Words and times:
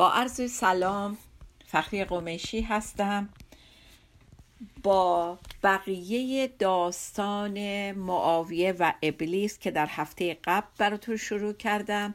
با 0.00 0.12
عرض 0.12 0.52
سلام 0.52 1.16
فخری 1.66 2.04
قمیشی 2.04 2.60
هستم. 2.60 3.28
با 4.82 5.38
بقیه 5.62 6.48
داستان 6.48 7.92
معاویه 7.92 8.72
و 8.72 8.92
ابلیس 9.02 9.58
که 9.58 9.70
در 9.70 9.86
هفته 9.86 10.38
قبل 10.44 10.66
براتون 10.78 11.16
شروع 11.16 11.52
کردم 11.52 12.14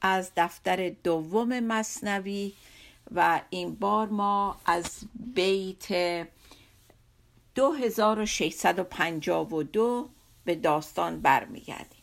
از 0.00 0.30
دفتر 0.36 0.88
دوم 0.88 1.60
مصنوی 1.60 2.52
و 3.14 3.40
این 3.50 3.74
بار 3.74 4.08
ما 4.08 4.60
از 4.66 4.86
بیت 5.34 5.86
2652 7.54 10.08
به 10.44 10.54
داستان 10.54 11.20
برمیگردیم. 11.20 12.02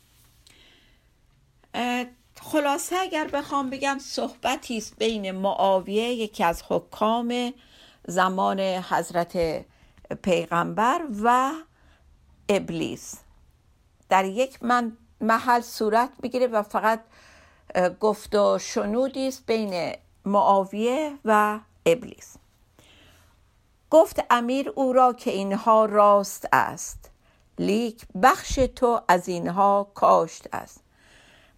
خلاصه 2.54 2.96
اگر 2.96 3.28
بخوام 3.28 3.70
بگم 3.70 3.98
صحبتی 4.00 4.78
است 4.78 4.98
بین 4.98 5.32
معاویه 5.32 6.04
یکی 6.04 6.44
از 6.44 6.64
حکام 6.70 7.54
زمان 8.08 8.60
حضرت 8.60 9.66
پیغمبر 10.22 11.02
و 11.24 11.52
ابلیس. 12.50 13.16
در 14.10 14.26
یک 14.26 14.64
من 14.64 14.98
محل 15.22 15.62
صورت 15.62 16.10
می‌گیره 16.24 16.48
و 16.48 16.64
فقط 16.64 17.04
گفت 18.00 18.36
و 18.36 18.60
شنودی 18.60 19.28
است 19.28 19.46
بین 19.46 19.96
معاویه 20.26 21.18
و 21.26 21.60
ابلیس. 21.86 22.36
گفت 23.90 24.24
امیر 24.30 24.70
او 24.70 24.94
را 24.94 25.14
که 25.14 25.32
اینها 25.32 25.86
راست 25.86 26.48
است 26.52 27.12
لیک 27.60 28.06
بخش 28.24 28.56
تو 28.56 29.02
از 29.08 29.28
اینها 29.28 29.92
کاشت 29.94 30.48
است. 30.54 30.83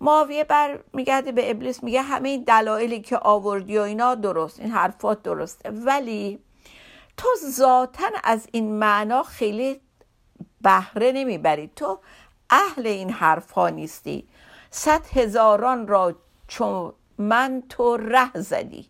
معاویه 0.01 0.43
بر 0.43 0.79
میگرده 0.93 1.31
به 1.31 1.51
ابلیس 1.51 1.83
میگه 1.83 2.01
همه 2.01 2.29
این 2.29 2.43
دلایلی 2.43 3.01
که 3.01 3.17
آوردی 3.17 3.77
و 3.77 3.81
اینا 3.81 4.15
درست 4.15 4.59
این 4.59 4.71
حرفات 4.71 5.23
درسته 5.23 5.69
ولی 5.69 6.39
تو 7.17 7.27
ذاتا 7.49 8.09
از 8.23 8.47
این 8.51 8.73
معنا 8.73 9.23
خیلی 9.23 9.81
بهره 10.61 11.11
نمی‌بری. 11.11 11.71
تو 11.75 11.99
اهل 12.49 12.87
این 12.87 13.09
حرف 13.09 13.51
ها 13.51 13.69
نیستی. 13.69 14.27
صد 14.71 15.05
هزاران 15.13 15.87
را 15.87 16.15
چون 16.47 16.93
من 17.17 17.63
تو 17.69 17.97
ره 17.97 18.41
زدی 18.41 18.89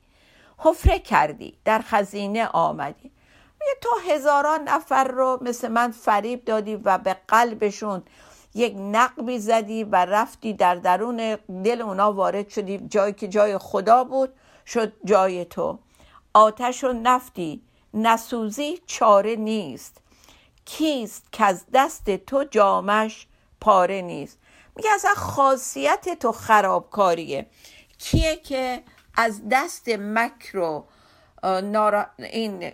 حفره 0.58 1.00
کردی 1.00 1.58
در 1.66 1.82
خزینه 1.82 2.48
آمدی. 2.48 3.12
تو 3.82 3.90
هزاران 4.10 4.70
نفر 4.70 5.04
رو 5.04 5.40
مثل 5.42 5.68
من 5.68 5.92
فریب 5.92 6.46
دادی 6.46 6.76
و 6.76 6.98
به 6.98 7.16
قلبشون 7.28 8.04
یک 8.56 8.76
نقبی 8.78 9.40
زدی 9.40 9.84
و 9.84 9.96
رفتی 9.96 10.54
در 10.54 10.76
درون 10.76 11.38
دل 11.64 11.82
اونا 11.82 12.14
وارد 12.14 12.50
شدی 12.50 12.78
جایی 12.78 13.14
که 13.14 13.28
جای 13.28 13.58
خدا 13.58 14.04
بود 14.04 14.34
شد 14.66 14.94
جای 15.06 15.46
تو. 15.46 15.80
آتش 16.34 16.84
و 16.84 16.94
نفتی 16.94 17.62
نسوزی 17.94 18.80
چاره 18.86 19.36
نیست. 19.36 19.98
کیست 20.66 21.32
که 21.32 21.46
از 21.46 21.66
دست 21.74 22.18
تو 22.18 22.44
جامش 22.44 23.28
پاره 23.62 24.02
نیست؟ 24.02 24.40
میگه 24.76 24.90
اصلا 24.94 25.14
خاصیت 25.16 26.20
تو 26.20 26.32
خرابکاریه. 26.32 27.46
کیه 27.98 28.36
که 28.36 28.84
از 29.16 29.42
دست 29.52 29.90
مکر 29.90 30.58
و 30.58 30.86
این 32.18 32.72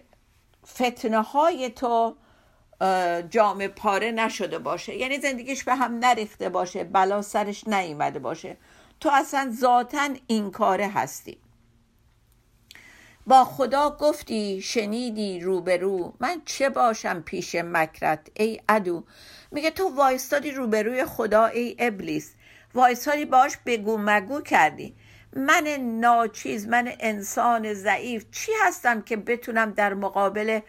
فتنه 0.68 1.22
های 1.22 1.70
تو 1.70 2.16
جامعه 3.30 3.68
پاره 3.68 4.12
نشده 4.12 4.60
باشه. 4.60 4.96
یعنی 4.96 5.20
زندگیش 5.20 5.64
به 5.64 5.76
هم 5.76 6.00
نریخته 6.00 6.50
باشه 6.50 6.84
بلا 6.84 7.22
سرش 7.22 7.68
نیامده 7.68 8.20
باشه. 8.20 8.58
تو 9.00 9.10
اصلا 9.14 9.52
ذاتا 9.60 10.10
این 10.28 10.52
کاره 10.52 10.88
هستی. 10.88 11.38
با 13.28 13.46
خدا 13.46 13.98
گفتی 14.00 14.62
شنیدی 14.62 15.40
روبرو. 15.40 16.14
من 16.20 16.42
چه 16.46 16.70
باشم 16.70 17.22
پیش 17.22 17.56
مکرت؟ 17.56 18.28
ای 18.34 18.62
ادو 18.70 19.04
میگه 19.52 19.72
تو 19.72 19.96
وایستادی 19.96 20.52
روبروی 20.52 21.06
خدا 21.06 21.46
ای 21.46 21.76
ابلیس. 21.80 22.34
وایستادی 22.74 23.26
باش 23.26 23.58
بگو 23.66 23.98
مگو 23.98 24.42
کردی. 24.42 24.96
من 25.36 25.68
ناچیز 25.80 26.68
من 26.68 26.92
انسان 27.00 27.74
ضعیف. 27.74 28.26
چی 28.32 28.52
هستم 28.64 29.02
که 29.02 29.18
بتونم 29.18 29.72
در 29.72 29.94
مقابل 29.94 30.60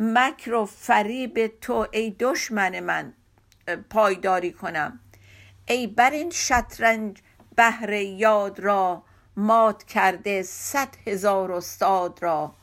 مکر 0.00 0.54
و 0.54 0.64
فریب 0.64 1.60
تو 1.60 1.86
ای 1.92 2.10
دشمن 2.10 2.80
من 2.80 3.12
پایداری 3.90 4.52
کنم. 4.52 5.00
ای 5.68 5.86
بر 5.86 6.10
این 6.10 6.30
شطرنج 6.30 7.22
بهر 7.56 7.92
یاد 7.92 8.60
را 8.60 9.02
مات 9.36 9.84
کرده 9.84 10.42
صد 10.42 10.88
هزار 11.06 11.52
استاد 11.52 12.18
را. 12.22 12.54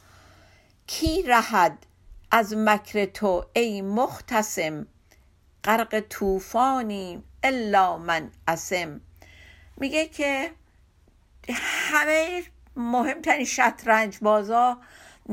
کی 0.87 1.21
رهد 1.21 1.85
از 2.31 2.53
مکر 2.57 3.05
تو 3.05 3.45
ای 3.53 3.81
مختصم؟ 3.81 4.87
غرق 5.63 6.03
طوفانی 6.09 7.23
الا 7.43 7.97
من 7.97 8.31
اسم. 8.47 9.01
میگه 9.77 10.05
که 10.05 10.51
همه 11.49 12.43
مهمترین 12.75 13.45
شطرنج 13.45 14.17
بازا 14.21 14.77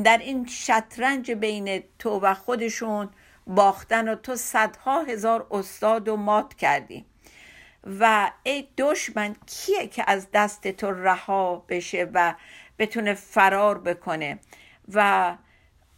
در 0.04 0.18
این 0.18 0.46
شطرنج 0.46 1.30
بین 1.32 1.82
تو 1.98 2.20
و 2.20 2.34
خودشون 2.34 3.10
باختن 3.46 4.08
و 4.08 4.14
تو 4.14 4.36
صدها 4.36 5.02
هزار 5.02 5.46
استاد 5.50 6.08
و 6.08 6.16
مات 6.16 6.54
کردی. 6.54 7.04
و 8.00 8.30
ای 8.42 8.68
دشمن 8.78 9.36
کیه 9.46 9.86
که 9.86 10.04
از 10.06 10.28
دست 10.34 10.68
تو 10.68 10.90
رها 10.90 11.56
بشه 11.68 12.10
و 12.14 12.34
بتونه 12.78 13.14
فرار 13.14 13.78
بکنه؟ 13.78 14.38
و 14.92 15.36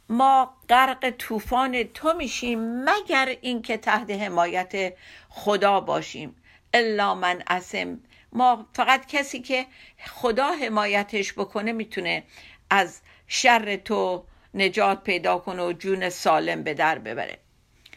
ما 0.09 0.56
غرق 0.69 1.11
طوفان 1.11 1.82
تو 1.82 2.15
میشیم 2.16 2.84
مگر 2.84 3.37
اینکه 3.41 3.76
تحت 3.76 4.11
حمایت 4.11 4.94
خدا 5.28 5.81
باشیم. 5.81 6.37
الا 6.75 7.15
من 7.15 7.43
اسم. 7.47 8.00
ما 8.32 8.66
فقط 8.72 9.06
کسی 9.06 9.41
که 9.41 9.66
خدا 10.06 10.50
حمایتش 10.50 11.32
بکنه 11.32 11.72
می‌تونه 11.72 12.25
از 12.71 13.00
شر 13.27 13.77
تو 13.77 14.25
نجات 14.55 15.05
پیدا 15.05 15.39
کنه 15.39 15.62
و 15.62 15.73
جون 15.73 16.09
سالم 16.11 16.62
به 16.62 16.75
در 16.75 16.99
ببره. 16.99 17.39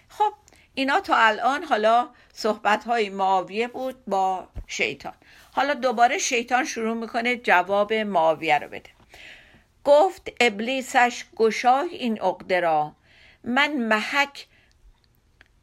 خب 0.09 0.33
اینا 0.73 0.99
تا 0.99 1.15
الان 1.15 1.63
حالا 1.63 2.09
صحبت 2.33 2.83
های 2.83 3.09
معاویه 3.09 3.67
بود 3.67 4.05
با 4.05 4.47
شیطان. 4.67 5.13
حالا 5.51 5.73
دوباره 5.73 6.17
شیطان 6.17 6.65
شروع 6.65 6.97
می‌کنه 6.97 7.35
جواب 7.35 7.93
معاویه 7.93 8.59
رو 8.59 8.67
بده. 8.67 8.89
گفت 9.83 10.31
ابلیسش 10.39 11.25
گشای 11.35 11.89
این 11.95 12.21
عقده 12.21 12.59
را. 12.59 12.95
من 13.43 13.73
محک 13.73 14.47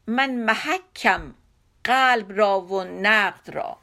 من 0.07 0.35
محکم 0.35 1.35
قلب 1.83 2.39
را 2.39 2.61
و 2.61 2.83
نقد 2.83 3.49
را. 3.49 3.77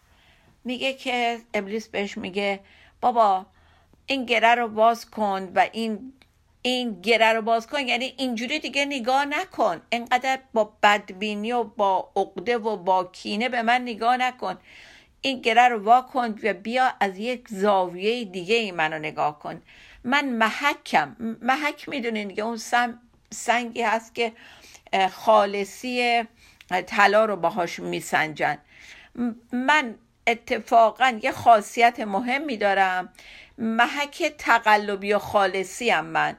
میگه 0.64 0.92
که 0.92 1.38
ابلیس 1.54 1.88
بهش 1.88 2.18
میگه 2.18 2.60
بابا 3.00 3.46
این 4.12 4.24
گره 4.24 4.54
رو 4.54 4.68
باز 4.68 5.10
کن 5.10 5.52
و 5.54 5.68
این 5.72 6.12
این 6.62 7.00
گره 7.00 7.32
رو 7.32 7.42
باز 7.42 7.66
کن 7.66 7.80
یعنی 7.80 8.14
اینجوری 8.16 8.58
دیگه 8.58 8.84
نگاه 8.84 9.24
نکن. 9.24 9.80
اینقدر 9.90 10.38
با 10.52 10.72
بدبینی 10.82 11.52
و 11.52 11.64
با 11.64 12.12
عقده 12.16 12.58
و 12.58 12.76
با 12.76 13.04
کینه 13.04 13.48
به 13.48 13.62
من 13.62 13.82
نگاه 13.82 14.16
نکن. 14.16 14.58
این 15.20 15.40
گره 15.40 15.68
رو 15.68 15.78
وا 15.78 16.00
کن 16.02 16.38
و 16.42 16.52
بیا 16.52 16.92
از 17.00 17.18
یک 17.18 17.48
زاویه 17.48 18.24
دیگه 18.24 18.54
ای 18.54 18.72
منو 18.72 18.98
نگاه 18.98 19.38
کن. 19.38 19.62
من 20.04 20.28
محکم. 20.28 21.16
محک 21.42 21.88
می‌دونین 21.88 22.28
دیگه 22.28 22.42
اون 22.42 22.60
سنگی 23.30 23.82
هست 23.82 24.14
که 24.14 24.32
خالصی 25.12 26.22
طلا 26.86 27.24
رو 27.24 27.36
باهاش 27.36 27.80
میسنجن. 27.80 28.58
من 29.52 29.94
اتفاقا 30.26 31.18
یه 31.22 31.32
خاصیت 31.32 32.00
مهمی 32.00 32.56
دارم. 32.56 33.12
محک 33.58 34.34
تقلبی 34.38 35.12
و 35.12 35.18
خالصی 35.18 35.90
هم 35.90 36.06
من 36.06 36.36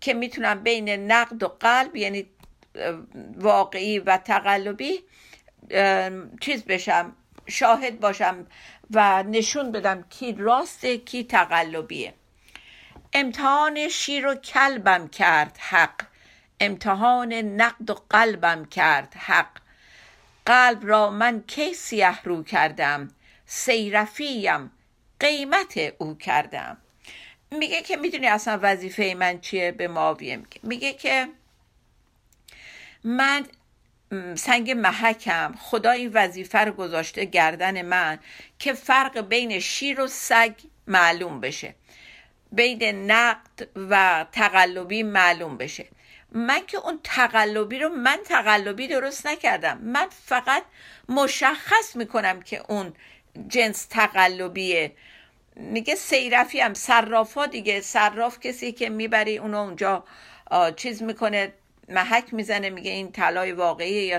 که 0.00 0.14
می‌تونم 0.14 0.62
بین 0.62 0.88
نقد 0.88 1.42
و 1.42 1.48
قلب 1.48 1.96
یعنی 1.96 2.26
واقعی 3.36 3.98
و 3.98 4.16
تقلبی 4.16 5.00
چیز 6.40 6.64
بشم 6.64 7.12
شاهد 7.46 8.00
باشم 8.00 8.46
و 8.90 9.22
نشون 9.22 9.72
بدم 9.72 10.04
کی 10.10 10.32
راسته 10.32 10.98
کی 10.98 11.24
تقلبیه. 11.24 12.14
امتحان 13.12 13.88
شیر 13.88 14.26
و 14.26 14.34
کلبم 14.34 15.08
کرد 15.08 15.58
حق. 15.60 16.00
امتحان 16.60 17.32
نقد 17.32 17.90
و 17.90 17.94
قلبم 18.10 18.64
کرد 18.64 19.14
حق. 19.14 19.50
قلب 20.46 20.86
را 20.86 21.10
من 21.10 21.42
کی 21.46 21.74
سیه 21.74 22.22
رو 22.22 22.42
کردم؟ 22.42 23.08
سیرفیم. 23.46 24.70
قیمت 25.20 25.78
او 25.98 26.18
کردم. 26.18 26.76
میگه 27.50 27.82
که 27.82 27.96
می‌دونی 27.96 28.26
اصلا 28.26 28.58
وظیفه 28.62 29.14
من 29.18 29.40
چیه؟ 29.40 29.72
به 29.72 29.88
ماویه 29.88 30.36
میگه. 30.36 30.60
میگه 30.62 30.92
که 30.92 31.28
من 33.04 33.46
سنگ 34.34 34.70
محکم 34.70 35.54
خدا 35.60 35.90
این 35.90 36.10
وظیفه 36.14 36.58
رو 36.58 36.72
گذاشته 36.72 37.24
گردن 37.24 37.82
من 37.82 38.18
که 38.58 38.72
فرق 38.72 39.20
بین 39.20 39.60
شیر 39.60 40.00
و 40.00 40.06
سگ 40.06 40.52
معلوم 40.86 41.40
بشه. 41.40 41.74
بین 42.52 43.10
نقد 43.10 43.68
و 43.90 44.26
تقلبی 44.32 45.02
معلوم 45.02 45.56
بشه. 45.56 45.88
من 46.32 46.66
که 46.66 46.76
اون 46.76 47.00
تقلبی 47.04 47.78
رو 47.78 47.88
من 47.88 48.18
تقلبی 48.24 48.88
درست 48.88 49.26
نکردم. 49.26 49.78
من 49.78 50.06
فقط 50.26 50.62
مشخص 51.08 51.96
می‌کنم 51.96 52.42
که 52.42 52.62
اون 52.68 52.94
جنس 53.48 53.86
تقلبیه. 53.86 54.92
میگه 55.56 55.94
سیرفی 55.94 56.60
هم 56.60 56.74
صرافا 56.74 57.46
دیگه. 57.46 57.80
صراف 57.80 58.40
کسی 58.40 58.72
که 58.72 58.88
می‌بری 58.88 59.38
اونو 59.38 59.58
اونجا 59.58 60.04
چیز 60.76 61.02
می‌کنه 61.02 61.52
محک 61.88 62.34
می‌زنه 62.34 62.70
میگه 62.70 62.90
این 62.90 63.12
طلای 63.12 63.52
واقعیه 63.52 64.02
یا 64.02 64.18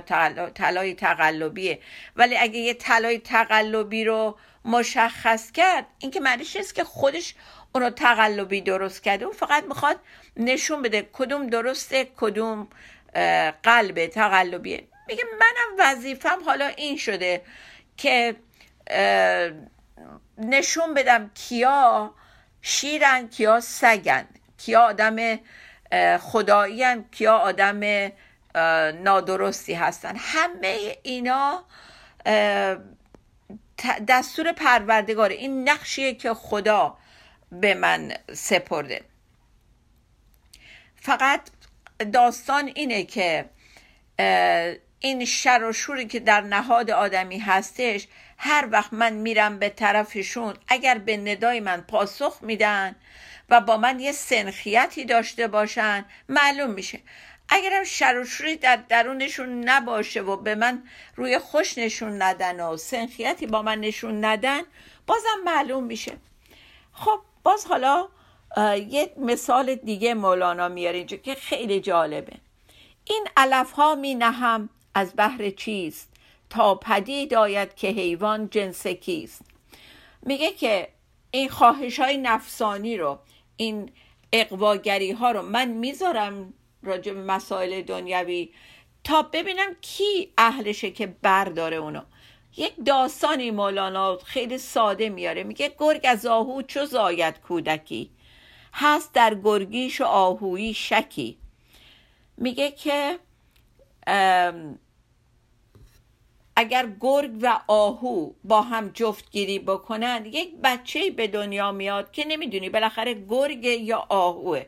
طلای 0.49 0.93
تقلبیه. 0.93 1.79
ولی 2.15 2.37
اگه 2.37 2.59
یه 2.59 2.73
طلای 2.73 3.19
تقلبی 3.19 4.03
رو 4.03 4.37
مشخص 4.65 5.51
کرد 5.51 5.85
این 5.99 6.11
که 6.11 6.19
معنیش 6.19 6.55
نیست 6.55 6.75
که 6.75 6.83
خودش 6.83 7.35
اونو 7.75 7.89
تقلبی 7.89 8.61
درست 8.61 9.03
کرده. 9.03 9.25
اون 9.25 9.33
فقط 9.33 9.63
می‌خواد 9.63 9.99
نشون 10.37 10.81
بده 10.81 11.09
کدوم 11.13 11.47
درسته 11.47 12.07
کدوم 12.17 12.67
قلب 13.63 14.05
تقلبیه. 14.05 14.83
میگه 15.07 15.23
منم 15.39 15.75
وظیفم 15.79 16.43
حالا 16.45 16.67
این 16.67 16.97
شده 16.97 17.41
که 17.97 18.35
نشون 20.37 20.93
بدم 20.93 21.31
کیا 21.33 22.13
شیرن 22.61 23.27
کیا 23.27 23.59
سگن 23.59 24.27
کیا 24.57 24.81
آدم 24.81 25.39
خدایی 26.17 26.83
هن 26.83 27.05
کیا 27.11 27.37
آدم 27.37 28.11
نادرستی 29.03 29.73
هستن. 29.73 30.15
همه 30.17 30.97
اینا 31.03 31.63
دستور 34.07 34.51
پروردگاره 34.51 35.35
این 35.35 35.69
نقشیه 35.69 36.13
که 36.13 36.33
خدا 36.33 36.97
به 37.51 37.73
من 37.73 38.13
سپرده. 38.33 39.01
فقط 40.95 41.41
داستان 42.13 42.71
اینه 42.75 43.03
که 43.03 43.49
این 44.99 45.25
شر 45.25 45.63
و 45.63 45.73
شوری 45.73 46.07
که 46.07 46.19
در 46.19 46.41
نهاد 46.41 46.91
آدمی 46.91 47.39
هستش 47.39 48.07
هر 48.37 48.67
وقت 48.71 48.93
من 48.93 49.13
میرم 49.13 49.59
به 49.59 49.69
طرفشون 49.69 50.53
اگر 50.67 50.97
به 50.97 51.17
ندای 51.17 51.59
من 51.59 51.81
پاسخ 51.81 52.37
میدن 52.41 52.95
و 53.49 53.61
با 53.61 53.77
من 53.77 53.99
یه 53.99 54.11
سنخیتی 54.11 55.05
داشته 55.05 55.47
باشن 55.47 56.05
معلوم 56.29 56.69
میشه. 56.69 56.99
اگرم 57.49 57.83
شر 57.83 58.19
و 58.19 58.25
شوری 58.25 58.55
در 58.55 58.75
درونشون 58.75 59.69
نباشه 59.69 60.21
و 60.21 60.37
به 60.37 60.55
من 60.55 60.83
روی 61.15 61.39
خوش 61.39 61.77
نشون 61.77 62.21
ندن 62.21 62.59
و 62.59 62.77
سنخیتی 62.77 63.47
با 63.47 63.61
من 63.61 63.79
نشون 63.79 64.25
ندن 64.25 64.61
بازم 65.07 65.43
معلوم 65.45 65.83
میشه. 65.83 66.17
خب 66.93 67.19
باز 67.43 67.65
حالا 67.65 68.07
یه 68.89 69.13
مثال 69.17 69.75
دیگه 69.75 70.13
مولانا 70.13 70.67
میاره 70.67 70.97
اینجا 70.97 71.17
که 71.17 71.35
خیلی 71.35 71.79
جالبه. 71.79 72.33
این 73.05 73.27
علف 73.37 73.71
ها 73.71 73.95
می 73.95 74.15
نهم 74.15 74.69
از 74.95 75.13
بحر 75.17 75.49
چیست 75.49 76.11
تا 76.49 76.75
پدید 76.75 77.33
آید 77.33 77.75
که 77.75 77.87
حیوان 77.87 78.49
جنس 78.49 78.87
کیست؟ 78.87 79.41
میگه 80.21 80.51
که 80.51 80.87
این 81.31 81.49
خواهش 81.49 81.99
های 81.99 82.17
نفسانی 82.17 82.97
رو 82.97 83.19
این 83.57 83.91
اقواگری 84.33 85.11
ها 85.11 85.31
رو 85.31 85.41
من 85.41 85.67
می‌ذارم 85.67 86.53
راجع 86.83 87.13
به 87.13 87.21
مسائل 87.21 87.81
دنیوی 87.81 88.49
تا 89.03 89.21
ببینم 89.21 89.75
کی 89.81 90.31
اهلشه 90.37 90.91
که 90.91 91.07
برداره 91.07 91.77
اونو. 91.77 92.01
یک 92.57 92.73
داستانی 92.85 93.51
مولانا 93.51 94.17
خیلی 94.17 94.57
ساده 94.57 95.09
میاره. 95.09 95.43
میگه 95.43 95.75
گرگ 95.79 96.05
از 96.09 96.25
آهو 96.25 96.61
چو 96.61 96.85
زاید 96.85 97.41
کودکی؟ 97.41 98.09
هست 98.73 99.13
در 99.13 99.35
گرگیش 99.43 100.01
و 100.01 100.03
آهویی 100.03 100.73
شکی. 100.73 101.37
میگه 102.37 102.71
که 102.71 103.19
اگر 106.55 106.89
گرگ 107.01 107.31
و 107.41 107.59
آهو 107.67 108.31
با 108.43 108.61
هم 108.61 108.91
جفتگیری 108.93 109.59
بکنن 109.59 110.25
یک 110.25 110.55
بچه 110.63 111.11
به 111.11 111.27
دنیا 111.27 111.71
میاد 111.71 112.11
که 112.11 112.25
نمی‌دونی 112.25 112.69
بالاخره 112.69 113.13
گرگ 113.29 113.63
یا 113.63 114.05
آهوه. 114.09 114.65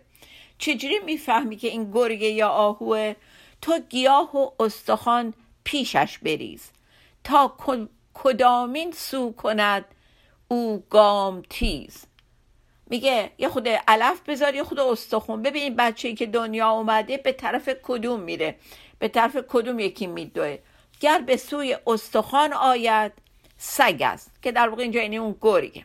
چجوری 0.57 0.99
می‌فهمی 0.99 1.55
که 1.55 1.67
این 1.67 1.91
گرگ 1.91 2.21
یا 2.21 2.49
آهوه؟ 2.49 3.15
تو 3.61 3.79
گیاه 3.89 4.37
و 4.37 4.49
استخوان 4.59 5.33
پیشش 5.63 6.17
بریز. 6.17 6.71
تا 7.23 7.57
کدامین 8.13 8.91
سو 8.91 9.31
کند 9.31 9.85
او 10.47 10.83
گام 10.89 11.43
تیز. 11.49 12.05
میگه 12.89 13.31
یه 13.37 13.49
خود 13.49 13.67
علف 13.67 14.21
بذار 14.27 14.55
یه 14.55 14.63
خود 14.63 14.79
استخون 14.79 15.41
ببین 15.41 15.75
بچه 15.75 16.13
که 16.13 16.25
دنیا 16.25 16.69
اومده 16.69 17.17
به 17.17 17.31
طرف 17.31 17.69
کدوم 17.83 18.19
میره؟ 18.19 18.55
به 18.99 19.07
طرف 19.07 19.37
کدوم 19.49 19.79
یکی 19.79 20.07
میدوه؟ 20.07 20.57
گر 20.99 21.19
به 21.19 21.37
سوی 21.37 21.77
استخوان 21.87 22.53
آید 22.53 23.11
سگ 23.57 24.01
است 24.01 24.31
که 24.41 24.51
در 24.51 24.69
واقع 24.69 24.81
اینجا 24.81 25.01
یعنی 25.01 25.17
اون 25.17 25.35
گرگه 25.41 25.83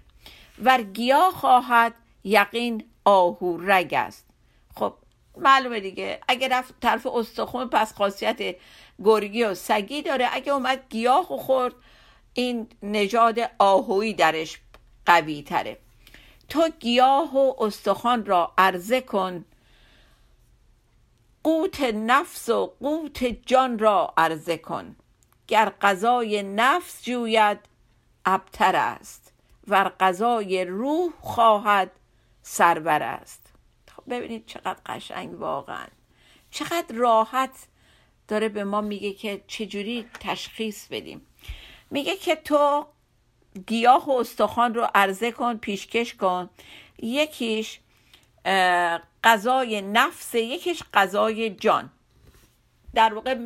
ور 0.59 0.83
گیا 0.83 1.31
خواهد 1.31 1.95
یقین 2.25 2.85
آهو 3.05 3.59
رگ 3.61 3.95
است. 3.95 4.27
خب 4.77 4.95
معلومه 5.37 5.81
دیگه. 5.81 6.21
اگه 6.29 6.49
رفت 6.49 6.75
طرف 6.81 7.07
استخون 7.07 7.69
پس 7.69 7.95
خاصیت 7.95 8.57
گرگی 9.05 9.45
و 9.45 9.55
سگی 9.55 10.03
داره. 10.03 10.29
اگه 10.33 10.53
اومد 10.53 10.87
گیاه 10.91 11.33
و 11.33 11.37
خورد 11.37 11.75
این 12.35 12.69
نژاد 12.83 13.39
آهویی 13.59 14.15
درش 14.15 14.61
قوی 15.07 15.43
تره. 15.43 15.79
تو 16.49 16.69
گیاه 16.81 17.37
و 17.37 17.55
استخوان 17.65 18.27
را 18.27 18.53
عرضه 18.59 19.01
کن. 19.01 19.45
قوت 21.45 21.81
نفس 21.81 22.49
و 22.49 22.73
قوت 22.81 23.25
جان 23.25 23.79
را 23.79 24.15
عرضه 24.17 24.57
کن. 24.57 24.97
گر 25.53 25.73
غذای 25.81 26.43
نفس 26.43 27.05
جوید 27.05 27.59
ابتر 28.25 28.77
است. 28.77 29.33
ور 29.69 29.93
غذای 30.01 30.65
روح 30.65 31.13
خواهد 31.21 31.91
سرور 32.43 33.03
است. 33.03 33.53
خب 33.97 34.03
ببینید 34.11 34.47
چقدر 34.47 34.77
قشنگ 34.87 35.41
واقعا. 35.41 35.87
چقدر 36.51 36.95
راحت 36.95 37.51
داره 38.29 38.49
به 38.49 38.65
ما 38.65 38.81
میگه 38.81 39.13
که 39.13 39.45
چجوری 39.47 40.07
تشخیص 40.21 40.87
بدیم. 40.89 41.27
میگه 41.91 42.17
که 42.17 42.37
تو 42.37 42.87
گیاه 43.67 44.07
و 44.07 44.11
استخوان 44.11 44.75
رو 44.75 44.89
عرضه 44.95 45.33
کن 45.33 45.57
پیشکش 45.57 46.15
کن. 46.15 46.51
یکیش 46.99 47.81
غذای 49.25 49.83
نفس 49.83 50.35
یکیش 50.35 50.83
غذای 50.95 51.51
جان. 51.51 51.91
در 52.95 53.15
واقع 53.15 53.37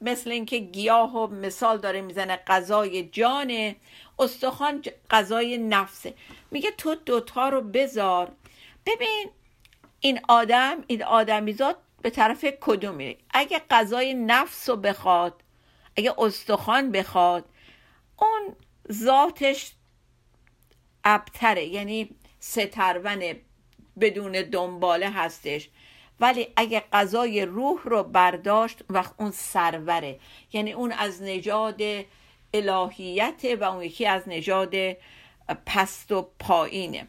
مثل 0.00 0.30
اینکه 0.30 0.58
گیاه 0.58 1.16
و 1.16 1.26
مثال 1.26 1.78
داره 1.78 2.00
می‌زنه 2.00 2.36
غذای 2.36 3.04
جانه 3.04 3.76
استخوان 4.18 4.84
غذای 5.10 5.58
نفسه 5.58 6.14
میگه 6.50 6.70
تو 6.70 6.94
دوتا 6.94 7.48
رو 7.48 7.60
بذار. 7.60 8.32
ببین 8.86 9.30
این 10.00 10.20
آدم 10.28 10.84
این 10.86 11.04
آدمیزاد 11.04 11.76
به 12.02 12.10
طرف 12.10 12.44
کدوم 12.60 12.94
میره 12.94 13.16
اگه 13.30 13.62
غذای 13.70 14.14
نفس 14.14 14.68
رو 14.68 14.76
بخواد 14.76 15.42
اگه 15.96 16.14
استخوان 16.18 16.92
بخواد 16.92 17.44
اون 18.18 18.56
ذاتش 18.92 19.72
ابتره 21.04 21.64
یعنی 21.64 22.10
سترون 22.40 23.34
بدون 24.00 24.32
دنباله 24.32 25.10
هستش. 25.10 25.68
ولی 26.20 26.48
اگه 26.56 26.82
غذای 26.92 27.44
روح 27.44 27.80
رو 27.84 28.02
برداشت 28.02 28.78
وقت 28.90 29.14
اون 29.18 29.30
سروره. 29.30 30.18
یعنی 30.52 30.72
اون 30.72 30.92
از 30.92 31.22
نژاد 31.22 31.80
الهیت 32.54 33.44
و 33.60 33.64
اون 33.64 33.82
یکی 33.82 34.06
از 34.06 34.22
نژاد 34.26 34.74
پست 35.66 36.12
و 36.12 36.30
پایینه. 36.38 37.06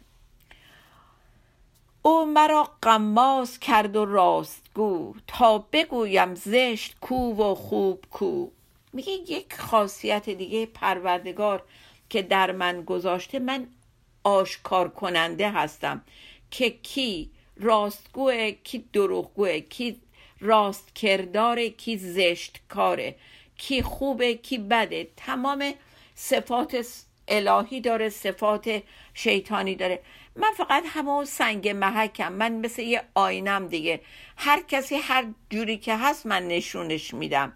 او 2.01 2.25
مرا 2.25 2.69
قماز 2.81 3.59
کرد 3.59 3.95
و 3.95 4.05
راستگو. 4.05 5.15
تا 5.27 5.57
بگویم 5.57 6.35
زشت 6.35 6.95
کو 7.01 7.33
و 7.33 7.55
خوب 7.55 8.05
کو. 8.11 8.47
میگه 8.93 9.11
یک 9.11 9.53
خاصیت 9.53 10.29
دیگه 10.29 10.65
پروردگار 10.65 11.63
که 12.09 12.21
در 12.21 12.51
من 12.51 12.83
گذاشته 12.83 13.39
من 13.39 13.67
آشکار 14.23 14.89
کننده 14.89 15.51
هستم. 15.51 16.01
که 16.51 16.69
کی؟ 16.69 17.31
راستگوه 17.59 18.51
کی 18.51 18.85
دروغگوه 18.93 19.59
کی 19.59 20.01
راست 20.41 20.95
کرداره 20.95 21.69
کی 21.69 21.97
زشت 21.97 22.59
کاره 22.69 23.15
کی 23.57 23.81
خوبه 23.81 24.33
کی 24.33 24.57
بده. 24.57 25.07
تمام 25.17 25.73
صفات 26.15 26.85
الهی 27.27 27.81
داره 27.81 28.09
صفات 28.09 28.83
شیطانی 29.13 29.75
داره. 29.75 29.99
من 30.35 30.51
فقط 30.57 30.83
همون 30.87 31.25
سنگ 31.25 31.69
محکم. 31.69 32.33
من 32.33 32.51
مثل 32.51 32.81
یه 32.81 33.03
آینم 33.15 33.67
دیگه. 33.67 34.01
هر 34.37 34.61
کسی 34.67 34.95
هر 34.95 35.25
جوری 35.49 35.77
که 35.77 35.95
هست 35.97 36.25
من 36.25 36.47
نشونش 36.47 37.13
میدم. 37.13 37.53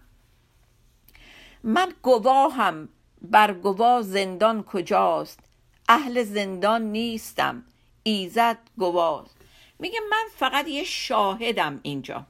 من 1.62 1.92
گواهم 2.02 2.88
بر 3.22 3.52
گواه 3.52 4.02
زندان 4.02 4.62
کجاست؟ 4.62 5.40
اهل 5.88 6.22
زندان 6.22 6.82
نیستم. 6.82 7.64
ایزد 8.02 8.58
گواست. 8.78 9.36
میگه 9.84 10.00
من 10.10 10.24
فقط 10.36 10.68
یه 10.68 10.84
شاهدم 10.84 11.80
اینجا. 11.82 12.26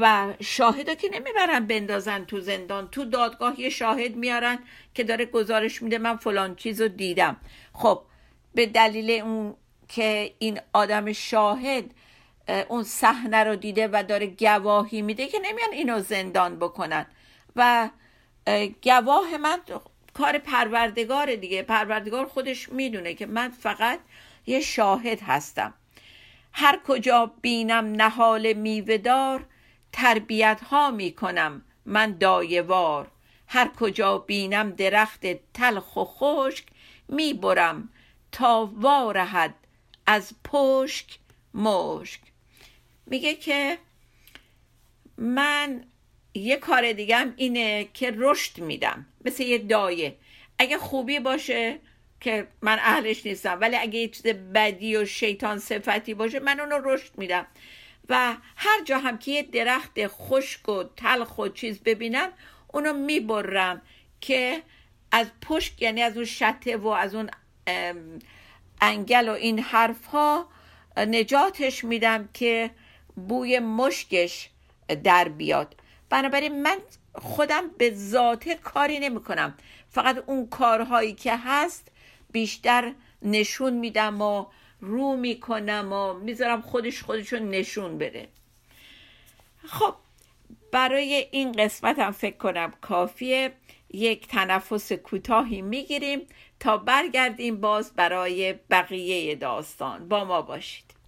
و 0.00 0.34
شاهدا 0.40 0.94
که 0.94 1.08
نمی‌برن 1.12 1.66
بندازن 1.66 2.24
تو 2.24 2.40
زندان. 2.40 2.88
تو 2.88 3.04
دادگاه 3.04 3.60
یه 3.60 3.70
شاهد 3.70 4.16
میارن 4.16 4.58
که 4.94 5.04
داره 5.04 5.24
گزارش 5.24 5.82
میده 5.82 5.98
من 5.98 6.16
فلان 6.16 6.56
چیز 6.56 6.80
رو 6.80 6.88
دیدم. 6.88 7.36
خب 7.72 8.02
به 8.54 8.66
دلیل 8.66 9.10
اون 9.10 9.54
که 9.88 10.34
این 10.38 10.60
آدم 10.72 11.12
شاهد 11.12 11.84
اون 12.68 12.82
صحنه 12.82 13.44
رو 13.44 13.56
دیده 13.56 13.88
و 13.92 14.04
داره 14.08 14.26
گواهی 14.26 15.02
میده 15.02 15.26
که 15.26 15.38
نمیان 15.38 15.72
اینو 15.72 16.00
زندان 16.00 16.58
بکنن. 16.58 17.06
و 17.56 17.90
گواه 18.82 19.36
من 19.36 19.58
کار 20.14 20.38
پروردگار 20.38 21.34
دیگه. 21.34 21.62
پروردگار 21.62 22.26
خودش 22.26 22.68
می‌دونه 22.68 23.14
که 23.14 23.26
من 23.26 23.48
فقط 23.48 24.00
یه 24.46 24.60
شاهد 24.60 25.20
هستم. 25.20 25.74
هر 26.52 26.80
کجا 26.86 27.26
بینم 27.42 27.92
نهال 27.92 28.52
میوهدار 28.52 29.46
تربیت 29.92 30.60
ها 30.70 30.90
می 30.90 31.12
کنم 31.12 31.62
من 31.86 32.18
دایوار. 32.18 33.10
هر 33.46 33.70
کجا 33.80 34.18
بینم 34.18 34.70
درخت 34.70 35.26
تلخ 35.54 35.96
و 35.96 36.04
خشک 36.04 36.66
می 37.08 37.34
برم 37.34 37.88
تا 38.32 38.70
وارهد 38.72 39.54
از 40.06 40.34
پشک 40.44 41.18
مشک. 41.54 42.20
میگه 43.06 43.34
که 43.34 43.78
من 45.18 45.84
یه 46.34 46.56
کار 46.56 46.92
دیگم 46.92 47.34
اینه 47.36 47.88
که 47.94 48.14
رشد 48.16 48.58
میدم. 48.58 49.06
مثل 49.24 49.42
یه 49.42 49.58
دایه. 49.58 50.16
اگه 50.58 50.78
خوبی 50.78 51.20
باشه 51.20 51.78
که 52.20 52.46
من 52.62 52.78
اهلش 52.80 53.26
نیستم. 53.26 53.58
ولی 53.60 53.76
اگه 53.76 53.98
یه 53.98 54.08
چیز 54.08 54.26
بدی 54.26 54.96
و 54.96 55.04
شیطان 55.04 55.58
صفتی 55.58 56.14
باشه 56.14 56.40
من 56.40 56.60
اونو 56.60 56.80
رشد 56.84 57.10
میدم. 57.18 57.46
و 58.08 58.36
هر 58.56 58.84
جا 58.84 58.98
هم 58.98 59.18
که 59.18 59.30
یه 59.30 59.42
درخت 59.42 60.06
خشک 60.06 60.68
و 60.68 60.84
تلخ 60.96 61.38
و 61.38 61.48
چیز 61.48 61.80
ببینم 61.80 62.28
اونو 62.72 62.92
می‌برم 62.92 63.82
که 64.20 64.62
از 65.12 65.26
پشت 65.42 65.82
یعنی 65.82 66.02
از 66.02 66.16
اون 66.16 66.24
شته 66.24 66.76
و 66.76 66.88
از 66.88 67.14
اون 67.14 67.30
انگل 68.80 69.28
و 69.28 69.32
این 69.32 69.58
حرف 69.58 70.06
ها 70.06 70.48
نجاتش 70.96 71.84
میدم 71.84 72.28
که 72.34 72.70
بوی 73.28 73.58
مشکش 73.58 74.50
در 75.04 75.28
بیاد. 75.28 75.76
بنابراین 76.10 76.62
من 76.62 76.76
خودم 77.14 77.68
به 77.78 77.90
ذاته 77.94 78.54
کاری 78.54 78.98
نمی 78.98 79.22
کنم 79.22 79.54
فقط 79.90 80.24
اون 80.26 80.46
کارهایی 80.46 81.14
که 81.14 81.36
هست 81.36 81.88
بیشتر 82.32 82.92
نشون 83.22 83.72
میدم 83.72 84.22
و 84.22 84.46
رو 84.80 85.16
می‌کنم 85.16 85.92
و 85.92 86.14
می‌ذارم 86.14 86.60
خودش 86.60 87.02
خودشو 87.02 87.36
نشون 87.36 87.98
بده. 87.98 88.28
خب 89.66 89.94
برای 90.72 91.28
این 91.30 91.52
قسمت 91.52 91.98
هم 91.98 92.10
فکر 92.12 92.36
کنم 92.36 92.72
کافیه. 92.80 93.52
یک 93.92 94.28
تنفس 94.28 94.92
کوتاهی 94.92 95.62
می‌گیریم 95.62 96.26
تا 96.60 96.76
برگردیم 96.76 97.60
باز 97.60 97.92
برای 97.94 98.52
بقیه 98.70 99.34
داستان. 99.34 100.08
با 100.08 100.24
ما 100.24 100.42
باشید. 100.42 100.99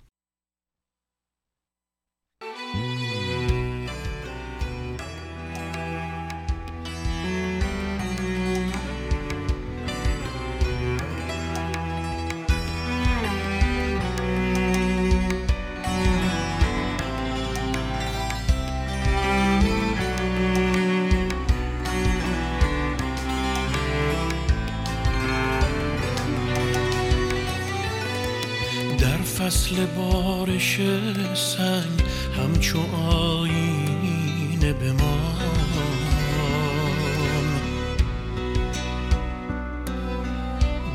فصل 29.73 29.87
بارش 29.87 30.81
سنگ 31.35 32.03
همچو 32.37 32.79
آینه 32.97 34.73
به 34.73 34.93
ما. 34.93 35.19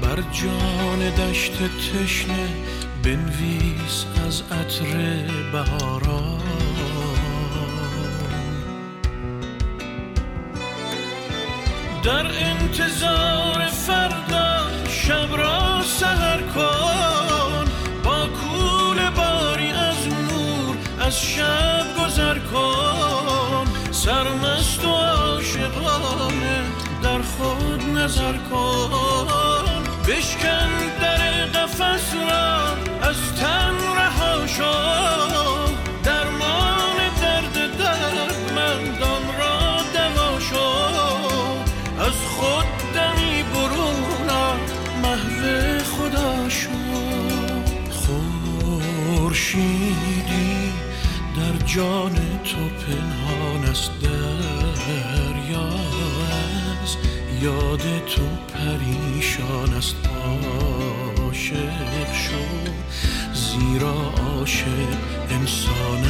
بر 0.01 0.21
جان 0.31 1.09
دشت 1.09 1.53
تشنه 1.53 2.49
بنویس 3.03 4.05
از 4.27 4.43
عطر 4.51 5.23
بهاران. 5.51 6.41
در 12.03 12.25
انتظار 12.25 13.65
فردا 13.65 14.67
شب 14.89 15.35
را 15.37 15.83
سهر 15.83 16.41
کن. 16.41 17.16
از 21.07 21.21
شب 21.21 21.85
گذر 21.99 22.39
کن 22.39 23.65
سرمست 23.91 24.85
و 24.85 24.87
عاشقانه 24.89 26.63
در 27.03 27.21
خود 27.21 27.83
نظر 27.97 28.33
کن. 28.37 29.83
بشکن 30.07 30.69
در 31.01 31.45
قفس 31.45 32.13
را 32.13 32.67
از 33.09 33.17
تن 33.39 33.75
رها 33.97 34.47
شو. 34.47 35.36
جان 51.77 52.15
تو 52.43 52.57
پنهان 52.57 53.65
است 53.69 53.91
دریا 54.01 55.67
از 56.81 56.95
یاد 57.41 57.81
تو 57.81 58.21
پریشان 58.53 59.73
است. 59.73 59.95
عاشق 61.17 62.13
شو. 62.13 62.71
زیرا 63.33 64.13
عاشق 64.27 64.89
انسان 65.29 66.03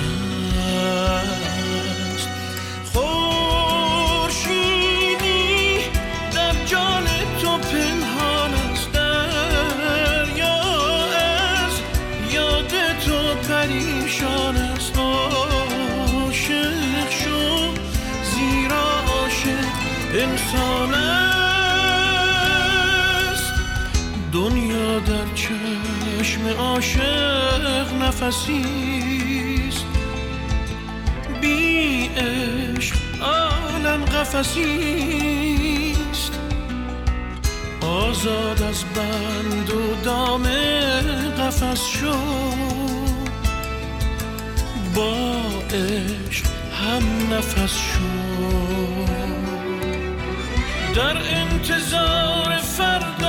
است 28.23 29.85
بی 31.41 32.07
عشق 32.07 32.95
عالم 33.21 34.05
قفسی 34.05 35.95
است 36.11 36.39
آزاد 37.81 38.61
از 38.61 38.83
بند 38.83 39.69
و 39.69 39.95
دام 40.03 40.43
قفس 41.37 41.85
شو 41.87 42.17
با 44.95 45.35
عشق 45.73 46.45
هم 46.83 47.33
نفس 47.33 47.77
شو 47.77 48.27
در 50.95 51.17
انتظار 51.17 52.57
فرد 52.57 53.25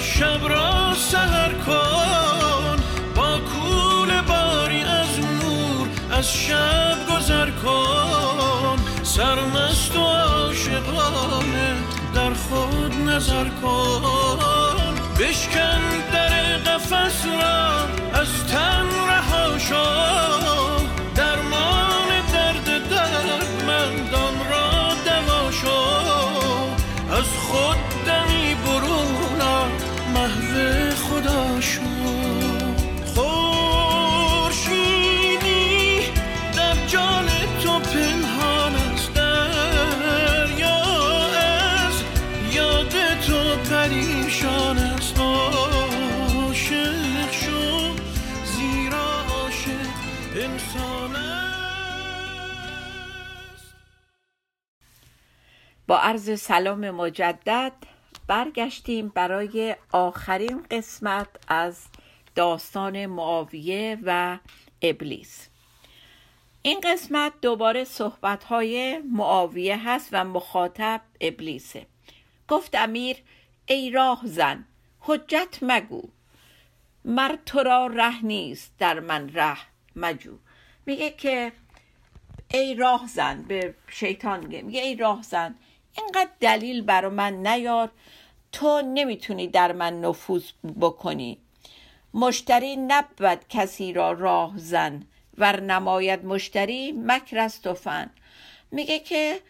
شب 0.00 0.48
را 0.48 0.94
سهر 0.94 1.52
کن. 1.66 1.87
از 6.18 6.32
شب 6.32 6.96
گذر 7.10 7.50
کن 7.50 8.76
سرمست 9.02 9.96
و 9.96 10.00
عاشقانه 10.00 11.76
در 12.14 12.34
خود 12.34 12.94
نظر 12.94 13.48
کن. 13.48 14.94
بشکن 15.20 15.80
در 16.12 16.56
قفس 16.56 17.26
را 17.26 17.84
از 18.20 18.46
تن 18.50 18.86
رها 19.08 19.58
شو. 19.58 20.77
با 55.88 55.98
عرض 55.98 56.40
سلام 56.40 56.90
مجدد 56.90 57.72
برگشتیم 58.26 59.08
برای 59.08 59.76
آخرین 59.92 60.62
قسمت 60.70 61.28
از 61.48 61.86
داستان 62.34 63.06
معاویه 63.06 63.98
و 64.02 64.38
ابلیس. 64.82 65.48
این 66.62 66.80
قسمت 66.80 67.32
دوباره 67.42 67.84
صحبت 67.84 68.44
های 68.44 68.98
معاویه 68.98 69.88
هست 69.88 70.08
و 70.12 70.24
مخاطب 70.24 71.00
ابلیسه. 71.20 71.86
گفت 72.48 72.74
امیر 72.74 73.16
ای 73.66 73.90
راه 73.90 74.20
زن 74.24 74.64
حجت 75.00 75.58
مگو. 75.62 76.02
مر 77.04 77.36
تو 77.46 77.58
را 77.58 77.86
ره 77.86 78.24
نیست 78.24 78.72
در 78.78 79.00
من 79.00 79.28
ره 79.28 79.58
مجو. 79.96 80.38
میگه 80.86 81.10
که 81.10 81.52
ای 82.50 82.74
راه 82.74 83.06
زن 83.06 83.42
به 83.42 83.74
شیطان 83.88 84.46
میگه 84.46 84.62
میگه 84.62 84.80
ای 84.80 84.96
راه 84.96 85.22
زن 85.22 85.54
اینقدر 85.98 86.30
دلیل 86.40 86.82
برا 86.82 87.10
من 87.10 87.46
نیار 87.46 87.90
تو 88.52 88.82
نمی‌تونی 88.82 89.48
در 89.48 89.72
من 89.72 90.00
نفوذ 90.00 90.44
بکنی. 90.80 91.38
مشتری 92.14 92.76
نبود 92.76 93.48
کسی 93.48 93.92
را 93.92 94.12
راه 94.12 94.52
زن 94.56 95.02
ور 95.38 95.60
نماید 95.60 96.24
مشتری 96.24 96.92
مکر 96.92 97.38
است 97.38 97.66
و 97.66 97.74
فن 97.74 98.10
میگه 98.70 98.98
که 98.98 99.40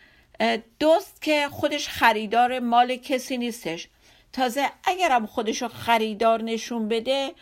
دوست 0.81 1.23
که 1.23 1.49
خودش 1.51 1.89
خریدار 1.89 2.59
مال 2.59 2.97
کسی 2.97 3.39
نیستش. 3.39 3.89
تازه 4.33 4.71
اگرم 4.85 5.27
خودشو 5.27 5.69
خریدار 5.69 6.43
نشون 6.43 6.89
بده 6.89 7.33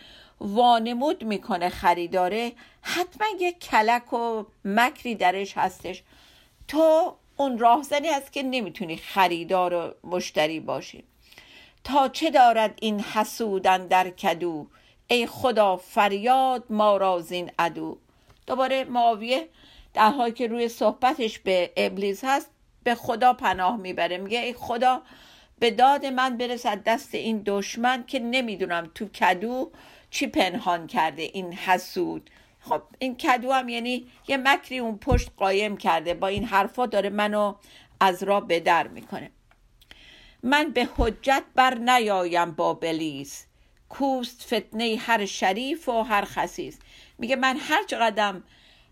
وانمود 0.41 1.25
می‌کنه 1.25 1.69
خریداره. 1.69 2.53
حتما 2.83 3.27
یه 3.41 3.53
کلک 3.53 4.13
و 4.13 4.45
مکری 4.65 5.15
درش 5.15 5.59
هستش. 5.59 6.03
تو 6.69 7.17
اون 7.37 7.59
راهزنی 7.59 8.09
هست 8.09 8.33
که 8.33 8.43
نمی‌تونی 8.43 8.97
خریدار 8.97 9.75
و 9.75 9.95
مشتری 10.05 10.61
باشی. 10.61 11.05
تا 11.85 12.09
چه 12.09 12.31
دارد 12.31 12.79
این 12.83 13.01
حسودن 13.01 13.87
در 13.87 14.11
کدو؟ 14.11 14.67
ای 15.09 15.27
خدا 15.27 15.77
فریاد 15.77 16.65
ما 16.71 16.97
را 16.97 17.21
زین 17.21 17.51
عدو. 17.59 17.99
دوباره 18.47 18.85
معاویه 18.85 19.49
در 19.95 20.11
حالی 20.11 20.33
که 20.33 20.47
روی 20.47 20.69
صحبتش 20.69 21.39
به 21.39 21.73
ابلیس 21.77 22.25
هست 22.25 22.51
به 22.83 22.95
خدا 22.95 23.33
پناه 23.33 23.77
می‌بره. 23.77 24.19
میگه 24.19 24.39
ای 24.39 24.53
خدا 24.53 25.03
به 25.59 25.71
داد 25.71 26.07
من 26.07 26.37
برس 26.37 26.67
از 26.67 26.79
دست 26.87 27.15
این 27.15 27.43
دشمن 27.47 28.05
که 28.07 28.19
نمی‌دونم 28.19 28.91
تو 28.95 29.09
کدو 29.09 29.71
چی 30.11 30.27
پنهان 30.27 30.87
کرده 30.87 31.23
این 31.23 31.53
حسود. 31.53 32.31
خب 32.69 32.83
این 32.99 33.17
کدو 33.17 33.53
هم 33.53 33.69
یعنی 33.69 34.07
یه 34.29 34.37
مکری 34.37 34.79
اون 34.79 34.99
پشت 34.99 35.31
قایم 35.37 35.77
کرده. 35.77 36.15
با 36.15 36.27
این 36.27 36.45
حرفا 36.45 36.87
داره 36.87 37.11
منو 37.11 37.55
از 38.01 38.23
را 38.23 38.41
به 38.41 38.61
در 38.61 38.89
می‌کنه. 38.89 39.31
من 40.43 40.71
به 40.71 40.89
حجت 40.97 41.45
بر 41.55 41.75
نیایم 41.75 42.51
با 42.51 42.75
بلیس. 42.75 43.47
کوست 43.89 44.43
فتنه 44.55 44.97
هر 45.01 45.27
شریف 45.27 45.89
و 45.89 46.03
هر 46.03 46.25
خسیس. 46.25 46.79
میگه 47.19 47.37
من 47.37 47.57
هر 47.57 47.85
چقدرم 47.85 48.45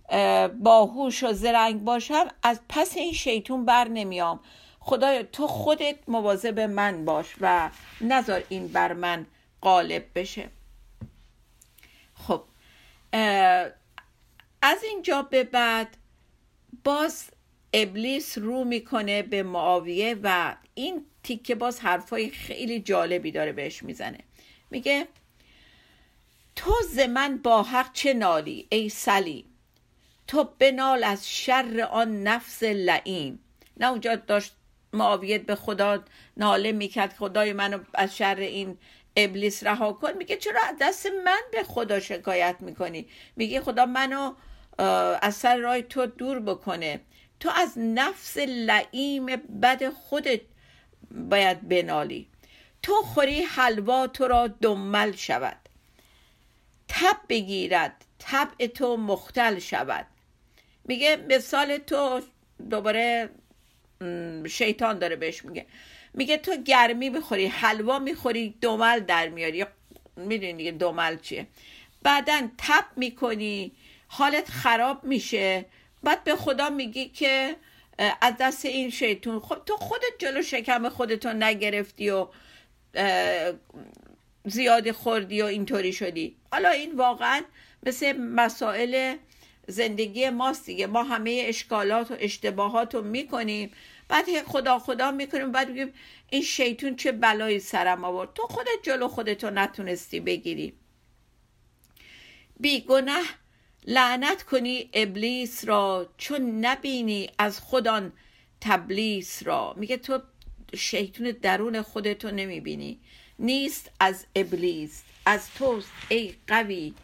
اه، 0.08 0.48
باهوش 0.48 1.22
و 1.24 1.32
زرنگ 1.32 1.84
باشم 1.84 2.28
از 2.42 2.60
پس 2.68 2.96
این 2.96 3.12
شیطون 3.12 3.64
بر 3.64 3.88
نمیام. 3.88 4.40
خدایا 4.80 5.22
تو 5.22 5.46
خودت 5.46 5.96
مواظب 6.08 6.60
من 6.60 7.04
باش 7.04 7.34
و 7.40 7.70
نذار 8.00 8.42
این 8.48 8.68
بر 8.68 8.92
من 8.92 9.26
غالب 9.62 10.04
بشه 10.14 10.48
خب 12.14 12.42
اه، 13.12 13.66
از 14.62 14.73
اینجا 14.88 15.22
به 15.22 15.44
بعد 15.44 15.96
باز 16.84 17.24
ابلیس 17.72 18.38
رو 18.38 18.64
می‌کنه 18.64 19.22
به 19.22 19.42
معاویه 19.42 20.16
و 20.22 20.56
این 20.74 21.06
تیکه 21.22 21.54
باز 21.54 21.80
حرفای 21.80 22.30
خیلی 22.30 22.80
جالبی 22.80 23.30
داره 23.30 23.52
بهش 23.52 23.82
می‌زنه. 23.82 24.18
میگه 24.70 25.08
تو 26.56 26.74
ز 26.90 26.98
من 26.98 27.38
با 27.38 27.62
حق 27.62 27.92
چه 27.92 28.14
نالی 28.14 28.66
ای 28.70 28.88
سلی؟ 28.88 29.44
تو 30.26 30.48
بنال 30.58 31.04
از 31.04 31.30
شر 31.30 31.88
آن 31.90 32.22
نفس 32.22 32.62
لعین. 32.62 33.38
نه 33.76 33.90
اونجا 33.90 34.16
داشت 34.16 34.52
معاویت 34.92 35.42
به 35.42 35.54
خدا 35.54 36.04
ناله 36.36 36.72
می‌کرد 36.72 37.12
خدای 37.12 37.52
منو 37.52 37.78
از 37.94 38.16
شر 38.16 38.36
این 38.36 38.78
ابلیس 39.16 39.64
رها 39.64 39.92
کن. 39.92 40.12
میگه 40.12 40.36
چرا 40.36 40.60
دست 40.80 41.06
من 41.24 41.40
به 41.52 41.62
خدا 41.62 42.00
شکایت 42.00 42.56
می‌کنی؟ 42.60 43.08
میگه 43.36 43.60
خدا 43.60 43.86
منو 43.86 44.34
از 45.22 45.34
سر 45.34 45.56
راه 45.56 45.80
تو 45.82 46.06
دور 46.06 46.40
بکنه. 46.40 47.00
تو 47.40 47.50
از 47.56 47.72
نفس 47.78 48.36
لعیم 48.38 49.26
بد 49.62 49.88
خودت 49.88 50.40
باید 51.10 51.68
بنالی. 51.68 52.26
تو 52.82 52.92
خوری 52.92 53.42
حلوا 53.42 54.06
تو 54.06 54.28
را 54.28 54.46
دمل 54.46 55.12
شود. 55.12 55.56
تب 56.88 57.16
بگیرد 57.28 58.04
طبع 58.18 58.66
تو 58.66 58.96
مختل 58.96 59.58
شود. 59.58 60.06
میگه 60.84 61.16
مثال 61.16 61.76
تو 61.76 62.20
دوباره 62.70 63.28
شیطان 64.48 64.98
داره 64.98 65.16
بهش 65.16 65.44
میگه. 65.44 65.66
میگه 66.14 66.36
تو 66.36 66.56
گرمی 66.56 67.10
بخوری 67.10 67.46
حلوا 67.46 67.98
می‌خوری 67.98 68.54
دمل 68.60 69.00
در 69.00 69.28
میاری. 69.28 69.64
می‌دونی 70.16 70.52
دیگه 70.52 70.70
دمل 70.70 71.18
چیه. 71.18 71.46
بعدا 72.02 72.48
تب 72.58 72.84
می‌کنی 72.96 73.72
حالت 74.16 74.50
خراب 74.50 75.04
میشه. 75.04 75.64
بعد 76.02 76.24
به 76.24 76.36
خدا 76.36 76.70
میگی 76.70 77.08
که 77.08 77.56
از 78.20 78.34
دست 78.40 78.64
این 78.64 78.90
شیطون. 78.90 79.40
خب 79.40 79.62
تو 79.66 79.76
خودت 79.76 80.12
جلو 80.18 80.42
شکم 80.42 80.88
خودتو 80.88 81.32
نگرفتی 81.32 82.10
و 82.10 82.26
اه، 82.94 83.52
زیادی 84.44 84.92
خوردی 84.92 85.42
و 85.42 85.44
اینطوری 85.44 85.92
شدی. 85.92 86.36
حالا 86.52 86.68
این 86.68 86.96
واقعا 86.96 87.42
مثل 87.82 88.12
مسائل 88.18 89.16
زندگی 89.68 90.30
ماست 90.30 90.66
دیگه. 90.66 90.86
ما 90.86 91.02
همه 91.02 91.44
اشکالات 91.46 92.10
و 92.10 92.16
اشتباهات 92.18 92.94
رو 92.94 93.02
می‌کنیم. 93.02 93.70
بعد 94.08 94.42
خدا 94.42 94.78
خدا 94.78 95.10
می‌کنیم. 95.10 95.52
بعد 95.52 95.68
میگیم 95.68 95.92
این 96.30 96.42
شیطون 96.42 96.96
چه 96.96 97.12
بلایی 97.12 97.60
سرم 97.60 98.04
آورد؟ 98.04 98.28
تو 98.34 98.42
خودت 98.42 98.82
جلو 98.82 99.08
خودتو 99.08 99.50
نتونستی 99.50 100.20
بگیری. 100.20 100.72
بیگنه 102.60 103.20
لعنت 103.84 104.42
کنی 104.42 104.90
ابلیس 104.92 105.64
را 105.64 106.08
چون 106.18 106.64
نبینی 106.64 107.30
از 107.38 107.60
خودان 107.60 108.12
تبلیس 108.60 109.42
را. 109.42 109.74
میگه 109.76 109.96
تو 109.96 110.20
شیطون 110.74 111.30
درون 111.42 111.82
خودتو 111.82 112.30
نمی‌بینی. 112.30 113.00
نیست 113.38 113.90
از 114.00 114.26
ابلیس 114.36 115.02
از 115.26 115.54
توست 115.54 115.90
ای 116.08 116.34
قوی 116.46 116.94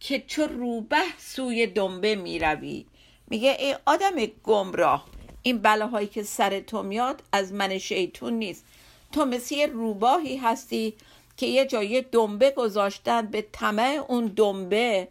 که 0.00 0.20
چو 0.26 0.42
روبه 0.42 1.02
سوی 1.18 1.66
دنبه 1.66 2.14
می‌روی. 2.14 2.86
میگه 3.30 3.56
ای 3.58 3.76
آدم 3.86 4.26
گمراه 4.26 5.06
این 5.42 5.58
بلاهایی 5.58 6.06
که 6.06 6.22
سر 6.22 6.60
تو 6.60 6.82
میاد 6.82 7.22
از 7.32 7.52
من 7.52 7.78
شیطون 7.78 8.32
نیست. 8.32 8.64
تو 9.12 9.24
مثل 9.24 9.54
یه 9.54 9.66
روباهی 9.66 10.36
هستی 10.36 10.94
که 11.36 11.46
یه 11.46 11.66
جای 11.66 12.04
دنبه 12.12 12.50
گذاشتن 12.50 13.26
به 13.26 13.46
طمع 13.52 14.04
اون 14.08 14.26
دنبه. 14.26 15.08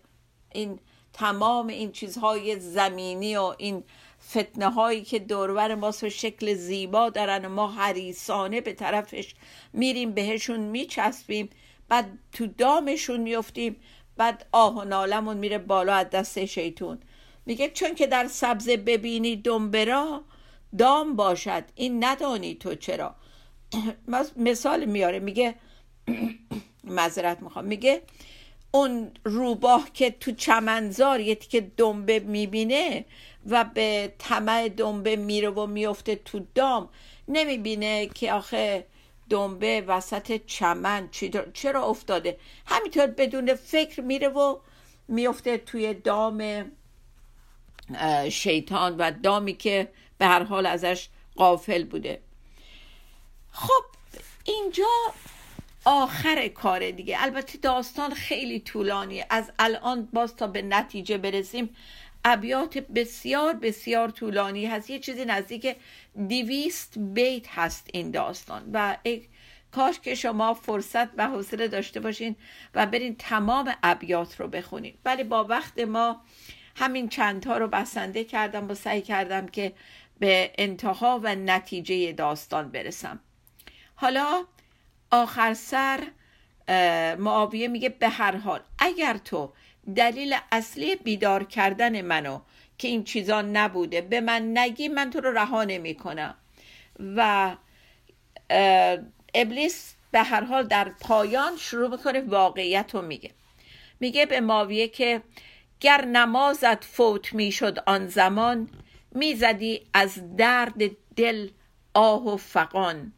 این 0.53 0.79
تمام 1.13 1.67
این 1.67 1.91
چیزهای 1.91 2.59
زمینی 2.59 3.37
و 3.37 3.55
این 3.57 3.83
فتنه 4.29 4.69
هایی 4.69 5.03
که 5.03 5.19
دورور 5.19 5.75
ما 5.75 5.93
و 6.03 6.09
شکل 6.09 6.53
زیبا 6.53 7.09
دارن 7.09 7.45
و 7.45 7.49
ما 7.49 7.71
حریسانه 7.71 8.61
به 8.61 8.73
طرفش 8.73 9.35
میریم 9.73 10.11
بهشون 10.11 10.59
میچسبیم 10.59 11.49
بعد 11.89 12.17
تو 12.31 12.47
دامشون 12.47 13.19
میفتیم 13.19 13.75
بعد 14.17 14.45
آه 14.51 14.77
و 14.77 14.83
نالمون 14.83 15.37
میره 15.37 15.57
بالا 15.57 15.93
از 15.93 16.09
دست 16.09 16.45
شیطون. 16.45 16.99
میگه 17.45 17.69
چون 17.69 17.95
که 17.95 18.07
در 18.07 18.27
سبزه 18.27 18.77
ببینی 18.77 19.35
دنبرا 19.35 20.23
دام 20.77 21.15
باشد. 21.15 21.63
این 21.75 22.03
ندانی 22.03 22.55
تو 22.55 22.75
چرا. 22.75 23.15
مثال 24.37 24.85
میاره. 24.85 25.19
میگه 25.19 25.55
مذرت 26.83 27.41
می‌خوام. 27.41 27.65
میگه 27.65 28.01
اون 28.75 29.11
روباه 29.23 29.89
که 29.93 30.11
تو 30.11 30.31
چمنزار 30.31 31.19
یه 31.19 31.35
که 31.35 31.71
دنبه 31.77 32.19
می‌بینه 32.19 33.05
و 33.49 33.63
به 33.63 34.13
طمع 34.19 34.69
دنبه 34.69 35.15
میره 35.15 35.49
و 35.49 35.65
میفته 35.65 36.15
تو 36.15 36.45
دام 36.55 36.89
نمی‌بینه 37.27 38.07
که 38.07 38.33
آخه 38.33 38.85
دنبه 39.29 39.81
وسط 39.87 40.41
چمن 40.45 41.09
چرا 41.53 41.85
افتاده. 41.85 42.37
همینطور 42.65 43.07
بدون 43.07 43.55
فکر 43.55 44.01
میره 44.01 44.27
و 44.27 44.57
میفته 45.07 45.57
توی 45.57 45.93
دام 45.93 46.71
شیطان 48.29 48.97
و 48.97 49.11
دامی 49.23 49.53
که 49.53 49.87
به 50.17 50.25
هر 50.25 50.43
حال 50.43 50.65
ازش 50.65 51.09
قافل 51.35 51.83
بوده. 51.83 52.21
خب 53.51 53.83
اینجا 54.43 54.85
آخر 55.85 56.47
کار 56.47 56.91
دیگه. 56.91 57.23
البته 57.23 57.57
داستان 57.57 58.13
خیلی 58.13 58.59
طولانی 58.59 59.23
از 59.29 59.51
الان 59.59 60.09
باز 60.13 60.35
تا 60.35 60.47
به 60.47 60.61
نتیجه 60.61 61.17
برسیم 61.17 61.75
ابیات 62.25 62.77
بسیار 62.77 63.53
بسیار 63.53 64.09
طولانی 64.09 64.65
هست. 64.65 64.89
یه 64.89 64.99
چیزی 64.99 65.25
نزدیک 65.25 65.75
دیویست 66.27 66.93
بیت 66.97 67.47
هست 67.49 67.89
این 67.93 68.11
داستان 68.11 68.69
و 68.73 68.97
کاش 69.71 69.99
که 69.99 70.15
شما 70.15 70.53
فرصت 70.53 71.07
و 71.17 71.27
حوصله 71.27 71.67
داشته 71.67 71.99
باشین 71.99 72.35
و 72.75 72.85
برین 72.85 73.15
تمام 73.15 73.73
ابیات 73.83 74.39
رو 74.39 74.47
بخونید 74.47 74.99
ولی 75.05 75.23
با 75.23 75.43
وقت 75.43 75.79
ما 75.79 76.21
همین 76.75 77.09
چندتا 77.09 77.57
رو 77.57 77.67
بسنده 77.67 78.23
کردم 78.23 78.69
و 78.69 78.75
سعی 78.75 79.01
کردم 79.01 79.47
که 79.47 79.73
به 80.19 80.51
انتها 80.57 81.19
و 81.23 81.35
نتیجه 81.35 82.11
داستان 82.11 82.71
برسم. 82.71 83.19
حالا 83.95 84.45
آخر 85.13 85.53
سر 85.53 86.03
معاویه 87.19 87.67
میگه 87.67 87.89
به 87.89 88.09
هر 88.09 88.35
حال 88.35 88.59
اگر 88.79 89.17
تو 89.17 89.53
دلیل 89.95 90.35
اصلی 90.51 90.95
بیدار 90.95 91.43
کردن 91.43 92.01
منو 92.01 92.39
که 92.77 92.87
این 92.87 93.03
چیزا 93.03 93.41
نبوده 93.41 94.01
به 94.01 94.21
من 94.21 94.57
نگی 94.57 94.87
من 94.87 95.09
تو 95.09 95.21
رو 95.21 95.37
رها 95.37 95.63
نمی 95.63 95.95
کنم 95.95 96.35
و 96.99 97.55
ابلیس 99.33 99.95
به 100.11 100.23
هر 100.23 100.43
حال 100.43 100.67
در 100.67 100.89
پایان 100.89 101.57
شروع 101.57 101.89
می‌کنه 101.89 102.21
واقعیت 102.21 102.95
رو 102.95 103.01
میگه. 103.01 103.31
میگه 103.99 104.25
به 104.25 104.41
ماویه 104.41 104.87
که 104.87 105.21
گر 105.79 106.05
نمازت 106.05 106.83
فوت 106.83 107.33
می‌شد 107.33 107.83
آن 107.87 108.07
زمان 108.07 108.69
می‌زدی 109.11 109.81
از 109.93 110.35
درد 110.37 110.81
دل 111.15 111.49
آه 111.93 112.33
و 112.33 112.37
فقان 112.37 113.13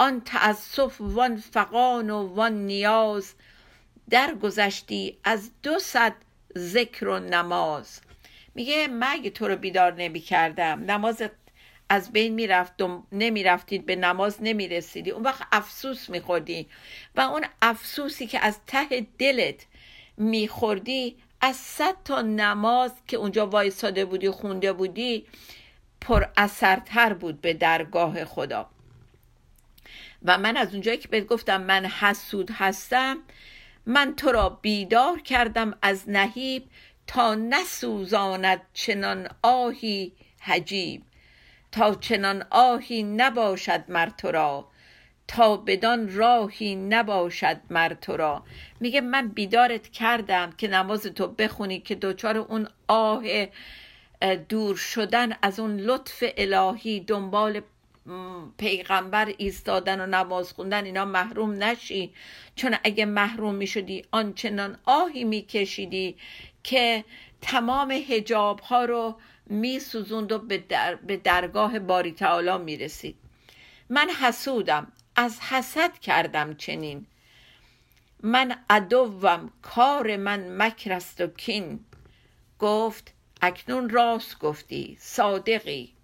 آن 0.00 0.20
تأسف 0.20 0.96
وان 1.00 1.36
فقان 1.36 2.10
و 2.10 2.34
وان 2.34 2.66
نیاز 2.66 3.34
درگذشتی 4.10 5.18
از 5.24 5.50
دو 5.62 5.78
صد 5.78 6.14
ذکر 6.58 7.08
و 7.08 7.18
نماز. 7.18 8.00
میگه 8.54 8.88
مگه 8.90 9.30
تو 9.30 9.48
رو 9.48 9.56
بیدار 9.56 9.94
نمی 9.94 10.20
کردم 10.20 10.84
نمازت 10.90 11.30
از 11.88 12.12
بین 12.12 12.34
می‌رفت 12.34 12.74
نمی‌رفتید 13.12 13.86
به 13.86 13.96
نماز 13.96 14.36
نمی‌رسیدی. 14.40 15.10
اون 15.10 15.22
وقت 15.22 15.42
افسوس 15.52 16.10
میخوردی 16.10 16.66
و 17.16 17.20
اون 17.20 17.44
افسوسی 17.62 18.26
که 18.26 18.44
از 18.44 18.58
ته 18.66 19.06
دلت 19.18 19.66
میخوردی 20.16 21.16
از 21.40 21.56
صد 21.56 21.96
تا 22.04 22.22
نماز 22.22 22.92
که 23.06 23.16
اونجا 23.16 23.46
وایساده 23.46 24.04
بودی 24.04 24.30
خونده 24.30 24.72
بودی 24.72 25.26
پر 26.00 26.24
اثرتر 26.36 27.12
بود 27.12 27.40
به 27.40 27.54
درگاه 27.54 28.24
خدا. 28.24 28.70
و 30.22 30.38
من 30.38 30.56
از 30.56 30.72
اونجایی 30.72 30.98
که 30.98 31.08
بهت 31.08 31.26
گفتم 31.26 31.62
من 31.62 31.86
حسود 31.86 32.50
هستم 32.50 33.18
من 33.86 34.14
تو 34.16 34.32
را 34.32 34.48
بیدار 34.48 35.20
کردم 35.20 35.74
از 35.82 36.08
نهیب 36.08 36.64
تا 37.06 37.34
نسوزاند 37.34 38.62
چنان 38.72 39.28
آهی 39.42 40.12
حجیب. 40.40 41.02
تا 41.72 41.94
چنان 41.94 42.46
آهی 42.50 43.02
نباشد 43.02 43.84
مر 43.88 44.08
تو 44.08 44.30
را 44.30 44.68
تا 45.28 45.56
بدان 45.56 46.14
راهی 46.16 46.76
نباشد 46.76 47.60
مر 47.70 47.94
تو 47.94 48.16
را. 48.16 48.44
میگه 48.80 49.00
من 49.00 49.28
بیدارت 49.28 49.88
کردم 49.88 50.52
که 50.52 50.68
نماز 50.68 51.02
تو 51.02 51.26
بخونی 51.28 51.80
که 51.80 51.94
دوچار 51.94 52.36
اون 52.36 52.68
آه 52.88 53.22
دور 54.48 54.76
شدن 54.76 55.32
از 55.42 55.60
اون 55.60 55.76
لطف 55.76 56.24
الهی 56.36 57.00
دنبال 57.00 57.60
پیغمبر 58.58 59.34
ایستادن 59.38 60.00
و 60.00 60.06
نماز 60.06 60.52
خوندن 60.52 60.84
اینا 60.84 61.04
محروم 61.04 61.62
نشی. 61.64 62.12
چون 62.56 62.76
اگه 62.84 63.04
محروم 63.04 63.54
می‌شدی 63.54 64.04
آنچنان 64.10 64.78
آهی 64.84 65.24
میکشیدی 65.24 66.16
که 66.64 67.04
تمام 67.40 67.90
هجاب 67.90 68.60
ها 68.60 68.84
رو 68.84 69.16
میسوزوند 69.46 70.32
و 70.32 70.38
به, 70.38 70.58
در 70.58 70.94
به 70.94 71.16
درگاه 71.16 71.78
باری 71.78 72.12
تعالی 72.12 72.58
می‌رسید. 72.58 73.16
من 73.88 74.10
حسودم. 74.20 74.92
از 75.16 75.40
حسد 75.40 75.98
کردم 75.98 76.54
چنین. 76.54 77.06
من 78.22 78.56
عدوم. 78.70 79.50
کار 79.62 80.16
من 80.16 80.56
مکر 80.56 80.92
است 80.92 81.20
و 81.20 81.26
کین. 81.26 81.84
گفت 82.58 83.12
اکنون 83.42 83.88
راست 83.88 84.38
گفتی 84.38 84.96
صادقی. 85.00 85.94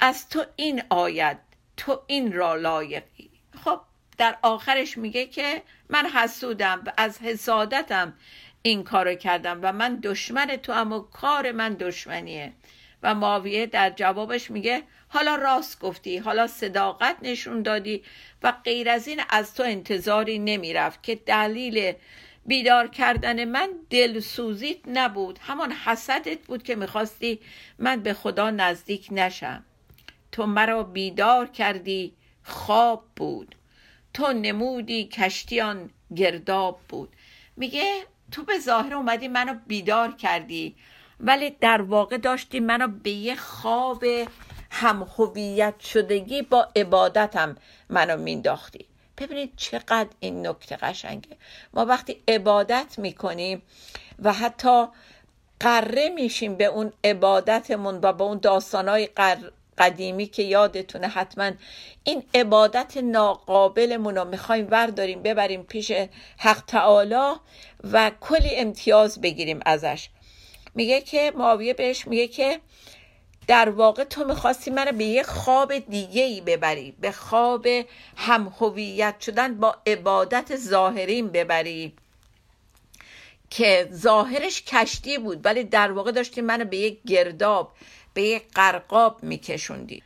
از 0.00 0.28
تو 0.28 0.44
این 0.56 0.82
آید 0.90 1.38
تو 1.76 2.02
این 2.06 2.32
را 2.32 2.54
لایقی. 2.54 3.30
خب 3.64 3.80
در 4.18 4.38
آخرش 4.42 4.98
میگه 4.98 5.26
که 5.26 5.62
من 5.88 6.06
حسودم 6.06 6.84
از 6.96 7.18
حسادتم 7.18 8.14
این 8.62 8.84
کارو 8.84 9.14
کردم 9.14 9.58
و 9.62 9.72
من 9.72 9.96
دشمن 9.96 10.46
تو 10.46 10.72
اما 10.72 10.98
کار 10.98 11.52
من 11.52 11.74
دشمنیه. 11.74 12.52
و 13.02 13.14
ماویه 13.14 13.66
در 13.66 13.90
جوابش 13.90 14.50
میگه 14.50 14.82
حالا 15.08 15.34
راست 15.34 15.80
گفتی 15.80 16.18
حالا 16.18 16.46
صداقت 16.46 17.16
نشون 17.22 17.62
دادی 17.62 18.02
و 18.42 18.52
غیر 18.64 18.88
از 18.88 19.08
این 19.08 19.22
از 19.30 19.54
تو 19.54 19.62
انتظاری 19.62 20.38
نمی‌رفت 20.38 21.02
که 21.02 21.14
دلیل 21.14 21.92
بیدار 22.46 22.88
کردن 22.88 23.44
من 23.44 23.70
دلسوزیت 23.90 24.78
نبود. 24.86 25.38
همان 25.42 25.72
حسدت 25.72 26.38
بود 26.38 26.62
که 26.62 26.74
می‌خواستی 26.74 27.40
من 27.78 28.00
به 28.00 28.14
خدا 28.14 28.50
نزدیک 28.50 29.08
نشم. 29.10 29.64
تو 30.36 30.46
مرا 30.46 30.82
بیدار 30.82 31.46
کردی 31.46 32.12
خواب 32.42 33.04
بود. 33.16 33.54
تو 34.14 34.32
نمودی 34.32 35.04
کشتیان 35.04 35.90
گرداب 36.16 36.80
بود. 36.88 37.08
میگه 37.56 38.04
تو 38.32 38.42
به 38.42 38.58
ظاهر 38.58 38.94
اومدی 38.94 39.28
منو 39.28 39.54
بیدار 39.66 40.12
کردی 40.12 40.76
ولی 41.20 41.50
در 41.50 41.82
واقع 41.82 42.16
داشتی 42.16 42.60
منو 42.60 42.88
به 42.88 43.10
یه 43.10 43.36
خواب 43.36 44.04
هم 44.70 45.08
هویت 45.18 45.80
شدگی 45.80 46.42
با 46.42 46.68
عبادتم 46.76 47.56
منو 47.88 48.16
مینداختی. 48.16 48.86
ببینید 49.18 49.52
چقدر 49.56 50.08
این 50.20 50.46
نکته 50.46 50.76
قشنگه. 50.76 51.36
ما 51.74 51.84
وقتی 51.84 52.22
عبادت 52.28 52.98
می‌کنیم 52.98 53.62
و 54.22 54.32
حتی 54.32 54.86
قره 55.60 56.08
میشیم 56.08 56.54
به 56.54 56.64
اون 56.64 56.92
عبادتمون 57.04 57.98
و 58.02 58.12
به 58.12 58.24
اون 58.24 58.38
داستانهای 58.38 59.08
قدیمی 59.78 60.26
که 60.26 60.42
یادتونه 60.42 61.08
حتما 61.08 61.50
این 62.04 62.22
عبادت 62.34 62.96
ناقابلمون 62.96 64.14
رو 64.14 64.24
می‌خوایم 64.24 64.68
ورداریم 64.70 65.22
ببریم 65.22 65.62
پیش 65.62 65.92
حق 66.38 66.62
تعالی 66.66 67.34
و 67.92 68.10
کلی 68.20 68.56
امتیاز 68.56 69.20
بگیریم 69.20 69.60
ازش. 69.66 70.08
میگه 70.74 71.00
که 71.00 71.32
معاویه 71.36 71.74
بهش 71.74 72.06
میگه 72.06 72.28
که 72.28 72.60
در 73.46 73.68
واقع 73.68 74.04
تو 74.04 74.24
می‌خواستی 74.24 74.70
منو 74.70 74.92
به 74.92 75.04
یه 75.04 75.22
خواب 75.22 75.78
دیگه 75.78 76.22
ای 76.22 76.40
ببری 76.40 76.94
به 77.00 77.12
خواب 77.12 77.66
هم 78.16 78.54
هویت 78.60 79.20
شدن 79.20 79.54
با 79.54 79.76
عبادت 79.86 80.56
ظاهرین 80.56 81.28
ببری. 81.28 81.92
که 83.50 83.88
ظاهرش 83.92 84.62
کشتی 84.62 85.18
بود 85.18 85.40
ولی 85.44 85.64
در 85.64 85.92
واقع 85.92 86.10
داشتی 86.10 86.40
منو 86.40 86.64
به 86.64 86.76
یک 86.76 86.98
گرداب 87.06 87.72
به 88.16 88.22
یک 88.22 88.44
قرقاب 88.54 89.22
میکشوندی. 89.22 90.02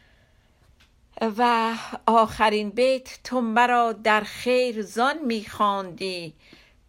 و 1.38 1.72
آخرین 2.06 2.70
بیت 2.70 3.18
تو 3.24 3.40
مرا 3.40 3.92
در 3.92 4.20
خیر 4.20 4.82
زان 4.82 5.18
میخواندی 5.18 6.34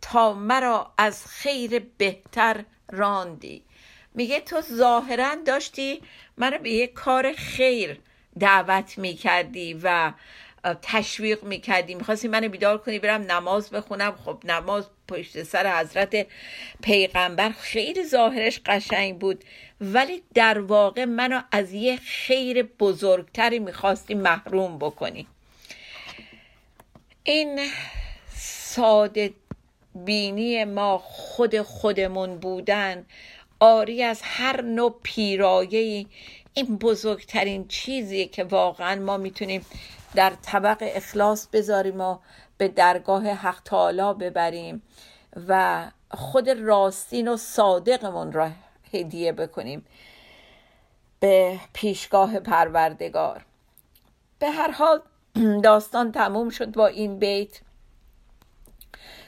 تا 0.02 0.34
مرا 0.34 0.94
از 0.98 1.26
خیر 1.26 1.80
بهتر 1.98 2.66
راندی. 2.92 3.64
میگه 4.14 4.40
تو 4.40 4.62
ظاهرا 4.62 5.36
داشتی 5.36 6.02
منو 6.38 6.58
به 6.58 6.70
یک 6.72 6.94
کار 6.94 7.34
خیر 7.34 8.00
دعوت 8.40 8.98
می‌کردی 8.98 9.80
و 9.84 10.14
تشویق 10.82 11.43
می‌کردی. 11.43 11.95
می‌خواستی 11.95 12.28
منو 12.28 12.50
بیدار 12.50 12.78
کنی 12.78 13.00
برم 13.00 13.21
نماز 13.21 13.69
بخونم. 13.69 14.15
خب 14.26 14.38
نماز 14.43 14.86
پشت 15.08 15.43
سر 15.43 15.80
حضرت 15.80 16.28
پیغمبر 16.82 17.50
خیلی 17.50 18.04
ظاهرش 18.04 18.62
قشنگ 18.65 19.19
بود. 19.19 19.43
ولی 19.82 20.24
در 20.34 20.60
واقع 20.60 21.06
منو 21.06 21.41
از 21.52 21.74
یه 21.74 21.97
خیر 21.97 22.63
بزرگتری 22.63 23.60
می‌خواستی 23.60 24.13
محروم 24.13 24.78
بکنی. 24.78 25.28
این 27.24 27.69
ساده 28.36 29.34
بینی 29.95 30.63
ما 30.63 30.97
خود 30.97 31.62
خودمون 31.62 32.38
بودن 32.38 33.06
آری 33.60 34.04
از 34.04 34.21
هر 34.24 34.62
نوع 34.62 35.00
پیرایه 35.04 36.06
این 36.54 36.78
بزرگترین 36.78 37.67
چیزیه 37.67 38.26
که 38.26 38.43
واقعا 38.43 38.95
ما 38.95 39.17
می‌تونیم 39.17 39.65
در 40.15 40.34
طبق 40.41 40.78
اخلاص 40.82 41.47
بذاریم 41.47 42.02
و 42.02 42.17
به 42.58 42.67
درگاه 42.67 43.28
حق 43.28 43.62
تعالی 43.65 44.13
ببریم 44.19 44.82
و 45.47 45.86
خود 46.12 46.50
راستین 46.50 47.28
و 47.28 47.38
صادقمون 47.38 48.32
را 48.32 48.52
هدیه 48.93 49.32
بکنیم 49.32 49.86
به 51.19 51.60
پیشگاه 51.74 52.39
پروردگار. 52.39 53.45
به 54.39 54.50
هر 54.50 54.71
حال 54.71 55.02
داستان 55.63 56.12
تموم 56.12 56.50
شد 56.50 56.71
با 56.71 56.88
این 56.88 57.19
بیت. 57.19 57.62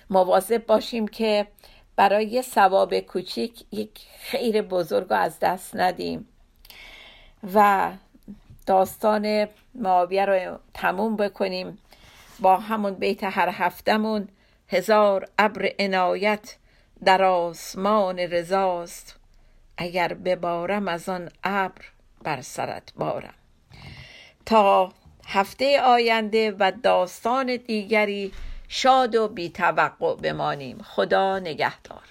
مواظب 0.10 0.66
باشیم 0.66 1.08
که 1.08 1.48
برای 1.96 2.26
یه 2.26 2.42
ثواب 2.42 3.00
کوچیک 3.00 3.66
یک 3.72 3.90
خیر 4.20 4.62
بزرگ 4.62 5.10
رو 5.10 5.16
از 5.16 5.40
دست 5.40 5.76
ندیم 5.76 6.28
و 7.54 7.92
داستان 8.66 9.48
معاویه 9.76 10.26
رو 10.26 10.60
تموم 10.74 11.16
بکنیم. 11.16 11.78
با 12.40 12.58
همون 12.58 12.94
بیت 12.94 13.24
هر 13.24 13.50
هفتمون 13.50 14.28
هزار 14.68 15.28
ابر 15.40 15.70
عنایت 15.80 16.56
در 17.04 17.24
آسمان 17.24 18.20
رضاست. 18.20 19.20
اگر 19.78 20.14
ببارم 20.14 20.88
از 20.88 21.10
آن 21.10 21.30
ابر 21.44 21.82
بر 22.24 22.42
سرت 22.42 22.94
بارم. 22.96 23.34
تا 24.46 24.94
هفته 25.28 25.82
آینده 25.82 26.56
و 26.60 26.72
داستان 26.84 27.56
دیگری 27.56 28.32
شاد 28.68 29.16
و 29.16 29.28
بی 29.28 29.50
توقع 29.50 30.16
بمانیم. 30.16 30.82
خدا 30.84 31.40
نگهدار. 31.40 32.04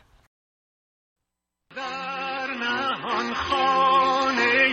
در 1.76 2.46
نهان 2.46 3.34
خانه 3.34 4.68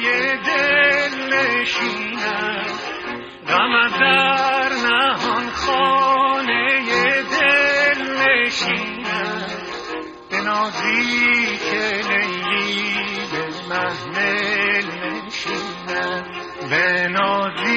دل 1.40 1.62
نشینم 1.62 2.66
غم 3.48 3.88
در 4.00 4.70
نهان 4.70 5.50
خانه 5.50 6.82
دل 7.22 8.02
نشینم. 8.22 9.48
به 10.30 10.42
نازی 10.42 11.58
که 11.58 12.02
لیلی 12.10 12.96
به 13.32 13.44
محمل 13.70 14.88
به 16.70 17.08
نازی 17.08 17.69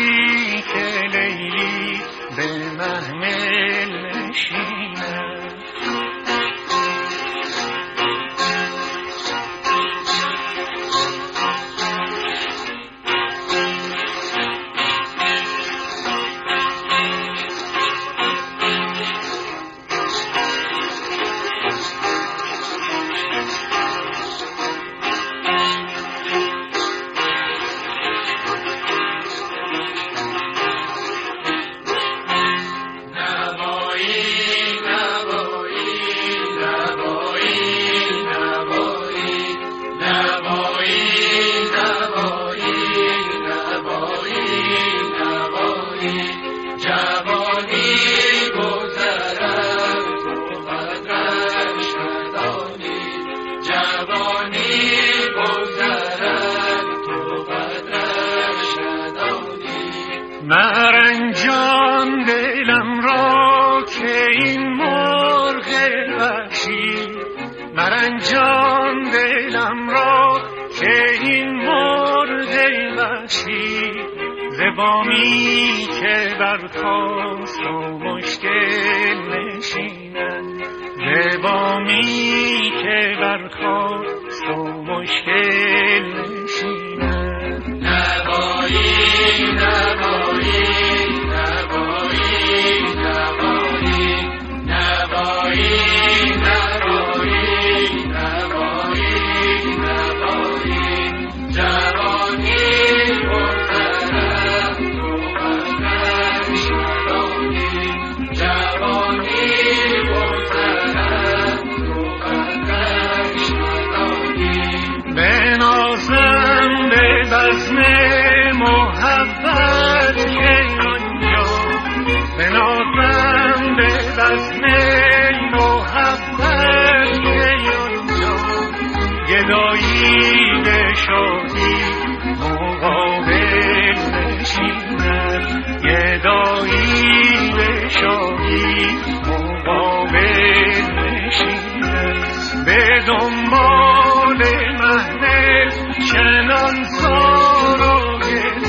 دنبال 143.07 144.43
محمل 144.79 145.71
چنان 146.13 146.85
سارایم 146.85 148.63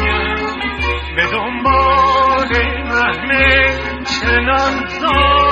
به 1.16 1.26
دنبال 1.32 2.52
محمل 2.84 3.78
چنان 4.06 4.88
سارایم 4.88 5.43